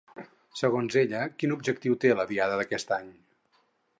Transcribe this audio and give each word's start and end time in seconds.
Segons 0.61 0.97
ella, 1.01 1.19
quin 1.43 1.53
objectiu 1.57 1.99
té 2.05 2.13
la 2.21 2.27
Diada 2.33 2.57
d'aquest 2.61 2.95
any? 3.01 3.15